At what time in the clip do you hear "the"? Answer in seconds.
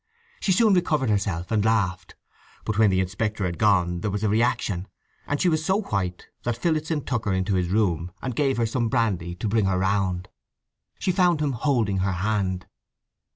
2.89-2.99